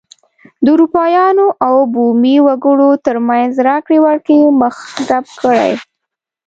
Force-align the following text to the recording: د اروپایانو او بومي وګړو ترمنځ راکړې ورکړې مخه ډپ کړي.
د 0.63 0.65
اروپایانو 0.75 1.45
او 1.65 1.75
بومي 1.93 2.35
وګړو 2.47 2.89
ترمنځ 3.05 3.53
راکړې 3.69 3.99
ورکړې 4.05 4.39
مخه 4.61 4.83
ډپ 5.07 5.27
کړي. 5.41 5.71